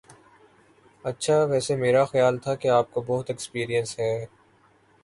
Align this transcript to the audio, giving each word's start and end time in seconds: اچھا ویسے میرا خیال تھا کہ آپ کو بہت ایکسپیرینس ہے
اچھا 1.05 1.37
ویسے 1.43 1.75
میرا 1.75 2.03
خیال 2.05 2.37
تھا 2.37 2.55
کہ 2.55 2.67
آپ 2.69 2.91
کو 2.91 3.01
بہت 3.01 3.29
ایکسپیرینس 3.29 3.97
ہے 3.99 4.13